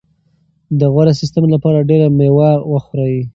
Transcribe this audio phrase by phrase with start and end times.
[0.79, 3.15] د غوره سیستم لپاره ډېره مېوه وخورئ.